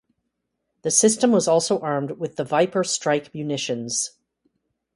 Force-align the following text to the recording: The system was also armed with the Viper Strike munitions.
The 0.81 0.89
system 0.89 1.31
was 1.31 1.47
also 1.47 1.79
armed 1.79 2.13
with 2.17 2.35
the 2.35 2.43
Viper 2.43 2.83
Strike 2.83 3.31
munitions. 3.35 4.17